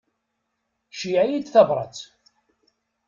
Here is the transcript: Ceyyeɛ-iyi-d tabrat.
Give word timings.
Ceyyeɛ-iyi-d 0.99 1.47
tabrat. 1.49 1.97